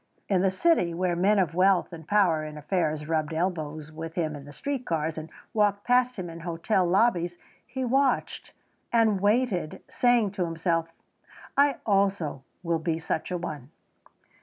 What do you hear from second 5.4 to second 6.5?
walked past him in